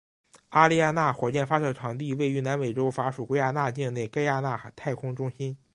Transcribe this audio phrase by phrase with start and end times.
[0.49, 5.55] 阿丽亚娜火箭发射场地位于南美洲法属圭亚那境内盖亚那太空中心。